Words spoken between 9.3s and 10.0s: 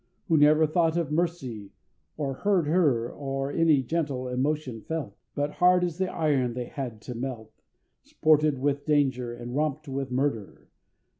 and romp'd